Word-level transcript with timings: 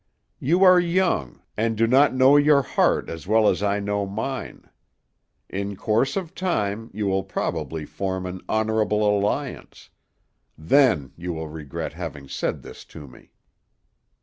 "You 0.39 0.63
are 0.63 0.79
young, 0.79 1.43
and 1.55 1.77
do 1.77 1.85
not 1.85 2.11
know 2.15 2.35
your 2.35 2.63
heart 2.63 3.07
as 3.07 3.27
well 3.27 3.47
as 3.47 3.61
I 3.61 3.79
know 3.79 4.07
mine. 4.07 4.67
In 5.47 5.75
course 5.75 6.15
of 6.15 6.33
time 6.33 6.89
you 6.91 7.05
will 7.05 7.21
probably 7.23 7.85
form 7.85 8.25
an 8.25 8.41
honorable 8.49 9.07
alliance; 9.07 9.91
then 10.57 11.13
you 11.17 11.33
will 11.33 11.49
regret 11.49 11.93
having 11.93 12.27
said 12.27 12.63
this 12.63 12.83
to 12.85 13.07
me." 13.07 13.29